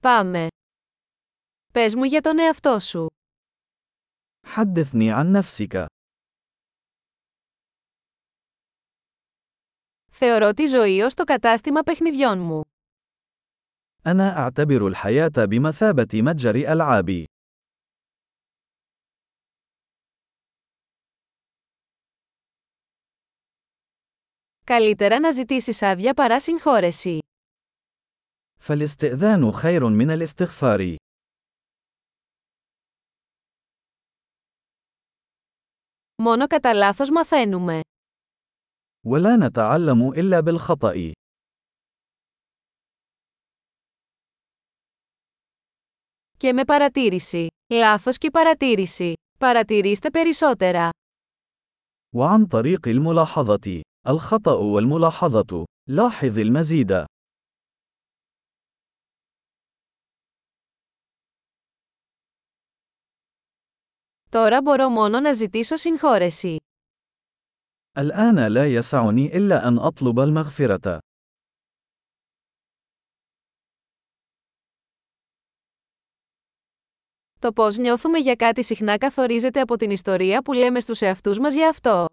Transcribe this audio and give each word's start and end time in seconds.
Πάμε. 0.00 0.46
Πες 1.72 1.94
μου 1.94 2.04
για 2.04 2.20
τον 2.20 2.38
εαυτό 2.38 2.78
σου. 2.78 3.06
حدثني 4.46 5.10
عن 5.10 5.30
نفسك. 5.32 5.86
Θεωρώ 10.10 10.52
τη 10.52 10.66
ζωή 10.66 11.00
ως 11.00 11.14
το 11.14 11.24
κατάστημα 11.24 11.82
παιχνιδιών 11.82 12.38
μου. 12.38 12.62
أنا 14.06 14.36
أعتبر 14.36 14.86
الحياة 14.86 15.44
بمثابة 15.48 16.22
متجر 16.22 16.54
ألعاب. 16.54 17.24
Καλύτερα 24.64 25.18
να 25.20 25.30
ζητήσεις 25.30 25.82
άδεια 25.82 26.14
παρά 26.14 26.40
συγχώρεση. 26.40 27.18
فالاستئذان 28.59 29.51
خير 29.51 29.89
من 29.89 30.09
الاستغفار. 30.09 30.95
Μόνο 36.23 36.47
κατά 36.47 36.73
λάθος 36.73 37.09
μαθαίνουμε. 37.09 37.81
ولا 39.05 39.47
نتعلم 39.47 40.13
إلا 40.13 40.41
بالخطأ. 40.41 41.11
Και 46.37 46.53
με 46.53 46.63
παρατήρηση. 46.65 47.47
Λάθος 47.73 48.17
και 48.17 48.29
παρατήρηση. 48.31 49.13
Παρατηρήστε 49.39 50.09
περισσότερα. 50.09 50.89
وعن 52.15 52.45
طريق 52.45 52.87
الملاحظة. 52.87 53.81
الخطأ 54.07 54.53
والملاحظة. 54.53 55.65
لاحظ 55.89 56.39
المزيد. 56.39 56.91
Τώρα 64.29 64.61
μπορώ 64.61 64.89
μόνο 64.89 65.19
να 65.19 65.33
ζητήσω 65.33 65.75
συγχώρεση. 65.75 66.57
الآن 67.97 68.47
لا 68.47 68.67
يسعني 68.67 69.37
إلا 69.37 69.67
أن 69.67 69.77
أطلب 69.77 70.19
المغفرة. 70.19 70.99
Το 77.39 77.51
πώς 77.53 77.77
νιώθουμε 77.77 78.19
για 78.19 78.35
κάτι 78.35 78.63
συχνά 78.63 78.97
καθορίζεται 78.97 79.61
από 79.61 79.75
την 79.75 79.89
ιστορία 79.91 80.41
που 80.41 80.53
λέμε 80.53 80.79
στους 80.79 81.01
εαυτούς 81.01 81.39
μας 81.39 81.53
για 81.53 81.69
αυτό. 81.69 82.05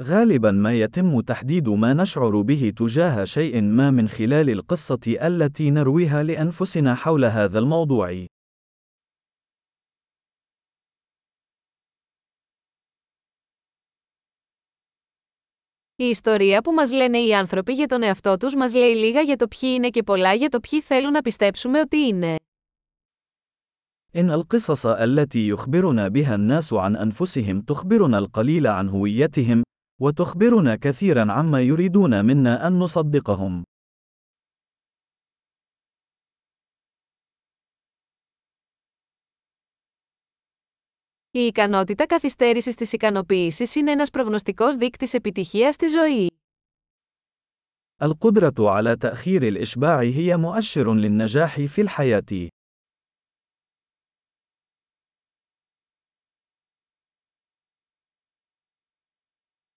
غالبا 0.00 0.50
ما 0.50 0.72
يتم 0.72 1.20
تحديد 1.20 1.68
ما 1.68 1.92
نشعر 1.94 2.42
به 2.42 2.72
تجاه 2.76 3.24
شيء 3.24 3.60
ما 3.60 3.90
من 3.90 4.08
خلال 4.08 4.50
القصة 4.50 5.00
التي 5.06 5.70
نرويها 5.70 6.22
لأنفسنا 6.22 6.94
حول 6.94 7.24
هذا 7.24 7.58
الموضوع. 7.58 8.26
Η 15.96 16.04
ιστορία 16.04 16.60
που 16.62 16.72
μας 16.72 16.92
λένε 16.92 17.18
οι 17.18 17.34
άνθρωποι 17.34 17.72
για 17.72 17.86
τον 17.86 18.02
εαυτό 18.02 18.36
τους 18.36 18.54
μας 18.54 18.74
λέει 18.74 18.94
λίγα 18.94 19.20
για 19.20 19.36
το 19.36 19.48
ποιοι 19.48 19.70
είναι 19.74 19.88
και 19.88 20.02
πολλά 20.02 20.34
για 20.34 20.48
το 20.48 20.60
ποιοι 20.60 20.80
θέλουν 20.80 21.12
να 21.12 21.20
πιστέψουμε 21.20 21.80
ότι 21.80 21.96
είναι. 21.96 22.36
إن 24.14 24.30
القصص 24.30 24.86
التي 24.86 25.48
يخبرنا 25.48 26.08
بها 26.08 26.34
الناس 26.34 26.72
عن 26.72 26.96
أنفسهم 26.96 27.60
تخبرنا 27.60 28.18
القليل 28.18 28.66
عن 28.66 28.88
هويتهم، 28.88 29.62
وتخبرنا 30.00 30.76
كثيرا 30.76 31.32
عما 31.32 31.60
يريدون 31.60 32.24
منا 32.24 32.66
أن 32.66 32.78
نصدقهم. 32.78 33.62
Η 41.36 41.40
ικανότητα 41.40 42.06
καθυστέρησης 42.06 42.74
της 42.74 42.92
ικανοποίησης 42.92 43.74
είναι 43.74 43.90
ένας 43.90 44.10
προγνωστικός 44.10 44.76
δείκτης 44.76 45.14
επιτυχίας 45.14 45.74
στη 45.74 45.86
ζωή. 45.86 46.30
القدرة 48.02 48.70
على 48.70 48.96
تأخير 48.96 49.42
الإشباع 49.42 50.00
هي 50.00 50.36
مؤشر 50.36 50.94
للنجاح 50.94 51.60
في 51.60 51.80
الحياة. 51.80 52.48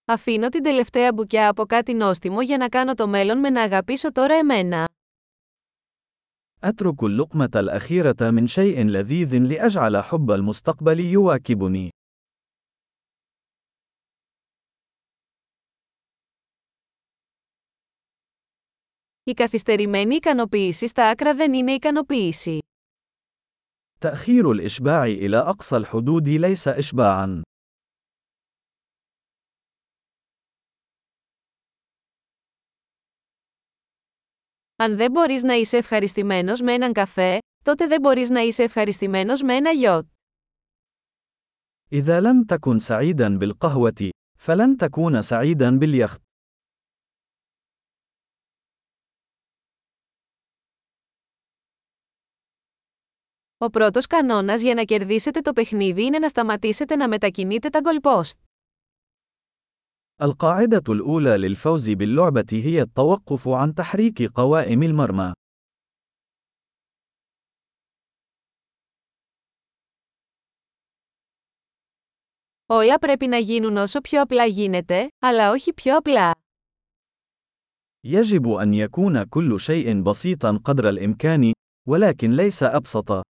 Αφήνω 0.06 0.50
την 0.50 0.64
τελευταία 0.64 1.14
μπουκιά 1.14 1.50
από 1.50 1.66
κάτι 1.66 1.94
νόστιμο 1.94 2.42
για 2.42 2.58
να 2.58 2.70
κάνω 2.70 2.94
το 2.94 3.08
μέλλον 3.08 3.40
με 3.40 3.50
να 3.50 3.62
αγαπήσω 3.62 4.12
τώρα 4.12 4.36
εμένα. 4.36 4.88
أترك 6.64 7.04
اللقمة 7.04 7.50
الأخيرة 7.56 8.30
من 8.30 8.48
شيء 8.48 8.84
لذيذ 8.84 9.38
لأجعل 9.38 10.04
حب 10.04 10.32
المستقبل 10.32 11.00
يواكبني. 11.00 11.90
Η 19.24 19.34
καθυστερημένη 19.34 20.16
ικανοποίηση 20.16 20.88
στα 20.88 21.10
άκρα 21.10 21.36
δεν 21.36 21.54
είναι 21.54 21.72
ικανοποίηση. 21.72 22.60
تأخير 24.00 24.52
الإشباع 24.52 25.06
إلى 25.06 25.38
أقصى 25.38 25.78
الحدود 25.78 26.30
ليس 26.30 26.68
إشباعًا. 26.68 27.42
Αν 34.80 34.96
δεν 34.96 35.12
μπορείς 35.12 35.44
να 35.44 35.54
είσαι 35.54 35.78
ευχαριστημένος 35.78 36.62
με 36.62 36.74
έναν 36.74 36.94
καφέ, 36.94 37.38
τότε 37.64 37.88
δεν 37.88 38.02
μπορείς 38.02 38.30
να 38.30 38.40
είσαι 38.40 38.64
ευχαριστημένος 38.64 39.42
με 39.42 39.56
ένα 39.56 39.70
γιότ. 39.72 40.06
إذا 41.92 42.20
لم 42.22 42.44
تكن 42.44 42.80
سعيدا 42.80 43.38
بالقهوة، 43.38 44.10
فلن 44.38 44.76
تكون 44.78 45.22
سعيدا 45.22 45.78
باليخت. 45.78 46.22
Ο 53.58 53.70
πρώτος 53.70 54.08
κανόνας 54.08 54.62
για 54.62 54.74
να 54.74 54.84
κερδίσετε 54.84 55.42
το 55.42 55.54
παιχνίδι 55.54 56.06
είναι 56.06 56.20
να 56.20 56.28
σταματήσετε 56.28 56.96
να 56.96 57.08
μετακινείτε 57.08 57.70
τα 57.70 57.80
γκολπόστ. 57.80 58.40
القاعدة 60.22 60.84
الأولى 60.94 61.38
للفوز 61.38 61.90
باللعبة 61.90 62.46
هي 62.52 62.82
التوقف 62.82 63.48
عن 63.48 63.74
تحريك 63.74 64.24
قوائم 64.24 64.84
المرمى. 64.84 65.34
Όλα 72.68 72.98
πρέπει 73.00 73.28
να 73.28 73.38
γίνουν 73.38 73.78
όσο 73.78 74.02
πιο 74.02 74.22
απλά 74.22 74.46
γίνεται, 74.46 75.08
αλλά 75.20 75.52
όχι 75.52 75.74
πιο 75.74 75.98
απλά. 75.98 76.36
يجب 78.04 78.48
أن 78.50 78.74
يكون 78.74 79.24
كل 79.24 79.60
شيء 79.60 80.02
بسيطا 80.02 80.62
قدر 80.64 80.90
الإمكان، 80.90 81.54
ولكن 81.88 82.32
ليس 82.32 82.64
أبسط. 82.64 83.29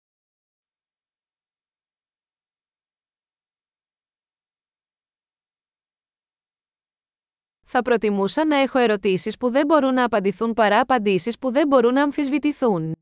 Θα 7.70 7.82
προτιμούσα 7.82 8.46
να 8.46 8.56
έχω 8.56 8.80
ερωτήσεις 8.80 9.38
που 9.38 9.50
δεν 9.50 9.66
μπορούν 9.66 9.94
να 9.94 10.04
απαντηθούν 10.04 10.54
παρά 10.54 10.80
απαντήσεις 10.80 11.38
που 11.38 11.52
δεν 11.52 11.68
μπορούν 11.68 11.94
να 11.94 12.04
αμφισβητηθούν. 12.04 12.94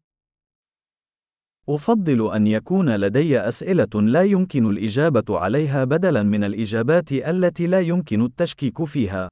أفضل 1.68 2.34
أن 2.36 2.48
يكون 2.48 2.96
لدي 2.96 3.40
أسئلة 3.40 4.02
لا 4.02 4.22
يمكن 4.24 4.66
الإجابة 4.66 5.40
عليها 5.40 5.84
بدلاً 5.86 6.24
من 6.24 6.44
الإجابات 6.44 7.12
التي 7.12 7.68
لا 7.68 7.80
يمكن 7.80 8.22
التشكيك 8.22 8.84
فيها. 8.84 9.28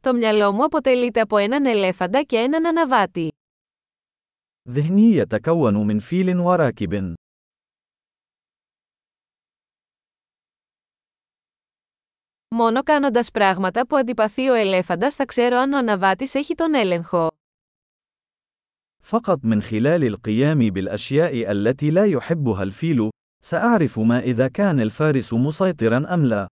Το 0.00 0.14
μυαλό 0.14 0.52
μου 0.52 0.64
αποτελείται 0.64 1.20
από 1.20 1.36
έναν 1.36 1.66
ελέφαντα 1.66 2.22
και 2.22 2.36
έναν 2.36 2.66
αναβάτη. 2.66 3.28
ذهني 4.68 5.16
يتكون 5.16 5.86
من 5.86 5.98
فيل 5.98 6.38
وراكب. 6.38 7.14
Μόνο 12.56 12.82
κάνοντα 12.82 13.24
πράγματα 13.32 13.86
που 13.86 13.96
αντιπαθεί 13.96 14.48
ο 14.48 14.54
ελέφαντας 14.54 15.14
θα 15.14 15.24
ξέρω 15.24 15.56
αν 15.56 15.72
ο 15.72 15.78
αναβάτης 15.78 16.34
έχει 16.34 16.54
τον 16.54 16.74
έλεγχο. 16.74 17.30
فقط 19.04 19.38
من 19.44 19.62
خلال 19.62 20.04
القيام 20.04 20.58
بالأشياء 20.70 21.50
التي 21.50 21.90
لا 21.90 22.04
يحبها 22.04 22.62
الفيل، 22.62 23.08
سأعرف 23.38 23.98
ما 23.98 24.18
إذا 24.18 24.48
كان 24.48 24.80
الفارس 24.80 25.32
مسيطرا 25.32 26.14
أم 26.14 26.24
لا. 26.24 26.46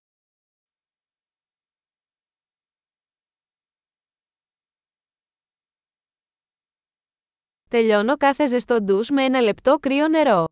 Τελειώνω 7.68 8.16
κάθε 8.16 8.46
ζεστό 8.46 8.82
ντους 8.82 9.10
με 9.10 9.24
ένα 9.24 9.40
λεπτό 9.40 9.78
κρύο 9.78 10.08
νερό. 10.08 10.44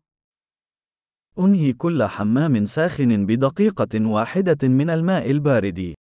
أنهي 1.39 1.73
كل 1.73 2.03
حمام 2.03 2.65
ساخن 2.65 3.25
بدقيقة 3.25 4.07
واحدة 4.07 4.67
من 4.67 4.89
الماء 4.89 5.31
البارد. 5.31 5.93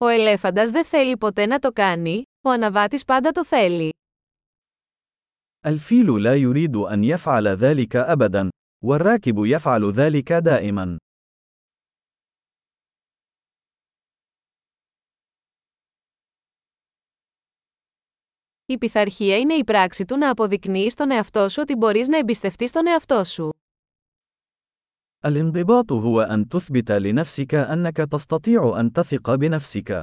Ο 0.00 0.06
ελέφαντας 0.06 0.70
δεν 0.70 0.84
θέλει 0.84 1.16
ποτέ 1.16 1.46
να 1.46 1.58
το 1.58 1.72
κάνει, 1.72 2.22
ο 2.46 2.50
αναβάτης 2.50 3.04
πάντα 3.04 3.30
το 3.30 3.44
θέλει. 3.44 3.90
الفيل 5.66 6.22
لا 6.22 6.36
يريد 6.36 6.76
أن 6.76 7.04
يفعل 7.04 7.46
ذلك 7.46 7.96
أبدا، 7.96 8.48
والراكب 8.84 9.44
يفعل 9.44 9.90
ذلك 9.90 10.32
دائما. 10.32 10.96
Η 18.72 18.78
πειθαρχία 18.78 19.38
είναι 19.38 19.54
η 19.54 19.64
πράξη 19.64 20.04
του 20.04 20.16
να 20.16 20.30
αποδεικνύει 20.30 20.90
στον 20.90 21.10
εαυτό 21.10 21.48
σου 21.48 21.60
ότι 21.62 21.74
μπορείς 21.76 22.08
να 22.08 22.18
εμπιστευτείς 22.18 22.72
τον 22.72 22.86
εαυτό 22.86 23.24
σου. 23.24 23.50
الانضباط 25.24 25.92
هو 25.92 26.20
أن 26.20 26.48
تثبت 26.48 26.90
لنفسك 26.90 27.54
أنك 27.54 27.96
تستطيع 27.96 28.80
أن 28.80 28.92
تثق 28.92 29.34
بنفسك. 29.34 30.02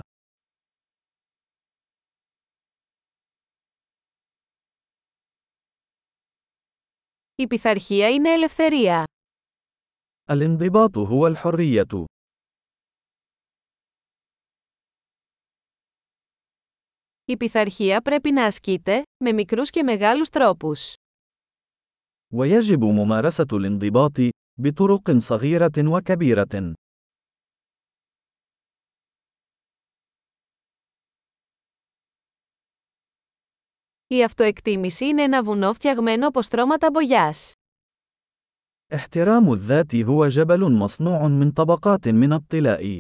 Η 7.36 7.48
πειθαρχία 7.48 8.10
είναι 8.10 8.30
ελευθερία. 8.30 9.04
الانضباط 10.30 10.98
هو 10.98 11.28
الحرية. 11.28 12.06
Η 17.30 17.38
πειθαρχία 17.38 18.02
πρέπει 18.02 18.32
να 18.32 18.46
ασκείται, 18.46 19.04
με 19.24 19.32
μικρούς 19.32 19.70
και 19.70 19.84
μεγάλους 19.84 20.30
τρόπους. 20.30 20.94
ويجب 22.34 22.84
ممارسة 22.84 23.46
الانضباط 23.52 24.18
بطرق 24.60 25.18
صغيرة 25.18 25.72
وكبيرة. 25.78 26.74
Η 34.08 34.24
αυτοεκτίμηση 34.24 35.06
είναι 35.06 35.22
ένα 35.24 35.44
βουνό 35.44 35.74
φτιαγμένο 35.74 36.28
από 36.28 36.42
στρώματα 36.42 36.90
μπογιάς. 36.92 37.54
احترام 38.94 39.52
الذات 39.54 39.96
هو 39.96 40.28
جبل 40.28 40.72
مصنوع 40.72 41.28
من 41.28 41.52
طبقات 41.52 42.08
من 42.08 42.34
الطلاء. 42.34 43.00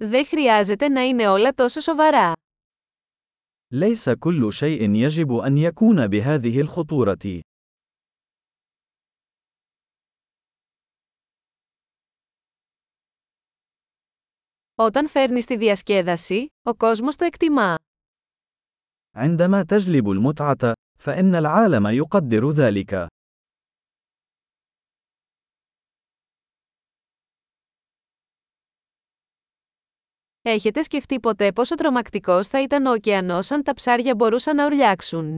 Δεν 0.00 0.26
χρειάζεται 0.26 0.88
να 0.88 1.02
είναι 1.02 1.28
όλα 1.28 1.52
τόσο 1.52 1.80
σοβαρά. 1.80 2.32
ليس 3.72 4.08
كل 4.08 4.52
شيء 4.52 4.94
يجب 4.94 5.32
أن 5.32 5.56
يكون 5.56 6.06
بهذه 6.06 6.60
الخطورة. 6.60 7.40
Όταν 14.74 15.08
φέρνεις 15.08 15.44
τη 15.44 15.56
διασκέδαση, 15.56 16.46
ο 16.62 16.74
κόσμος 16.74 17.16
το 17.16 17.24
εκτιμά. 17.24 17.74
عندما 19.14 19.62
تجلب 19.62 20.10
المتعة، 20.10 20.72
فإن 20.98 21.34
العالم 21.34 21.86
يقدر 21.86 22.50
ذلك. 22.50 23.06
Έχετε 30.42 30.82
σκεφτεί 30.82 31.20
ποτέ 31.20 31.52
πόσο 31.52 31.74
τρομακτικός 31.74 32.48
θα 32.48 32.62
ήταν 32.62 32.86
ο 32.86 32.90
ωκεανός 32.90 33.50
αν 33.50 33.62
τα 33.62 33.74
ψάρια 33.74 34.14
μπορούσαν 34.14 34.56
να 34.56 34.64
ουρλιάξουν. 34.66 35.34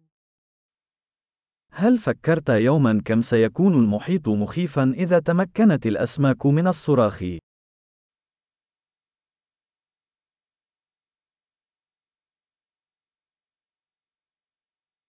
هل 1.71 1.99
فكرت 1.99 2.49
يوما 2.49 3.01
كم 3.05 3.21
سيكون 3.23 3.75
المحيط 3.75 4.29
مخيفا 4.29 4.93
إذا 4.97 5.19
تمكنت 5.19 5.87
الأسماك 5.87 6.47
من 6.47 6.67
الصراخ؟ 6.67 7.23